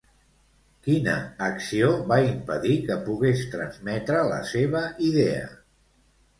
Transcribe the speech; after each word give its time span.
Quina 0.87 1.17
acció 1.47 1.91
va 2.13 2.17
impedir 2.29 2.79
que 2.89 2.99
pogués 3.11 3.45
transmetre 3.55 4.27
la 4.33 4.43
seva 4.57 4.85
idea? 5.13 5.49